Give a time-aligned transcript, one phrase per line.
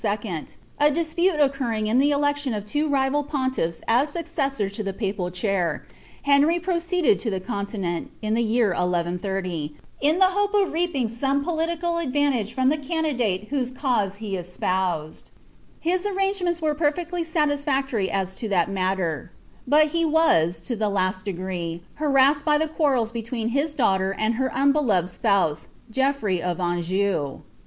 [0.79, 4.93] a dispute octah ring ill the election of two rival pontids as succeuore to the
[4.93, 5.81] pap^ dnir,
[6.23, 11.07] Henry proceeded to the continent, in the year 1130, in the hope of r«^ ing
[11.07, 15.21] some poUlical advantage from the candidate whose cause he espoimi
[15.79, 19.31] His errangemeots were perfectly salisfa^ory as to that matter,
[19.67, 24.35] but tw ww lo the last degree, harassed b} the quairels between his doubter bimI
[24.39, 27.41] hfc unbeloved «)ouse, Geoffrey oi Anjou.